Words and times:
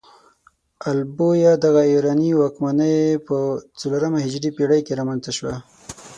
ال 0.89 0.99
بویه 1.17 1.53
دغه 1.65 1.81
ایراني 1.91 2.29
واکمنۍ 2.35 2.97
په 3.27 3.37
څلورمه 3.79 4.19
هجري 4.25 4.49
پيړۍ 4.57 4.81
کې 4.85 4.97
رامنځته 4.99 5.31
شوه. 5.37 5.55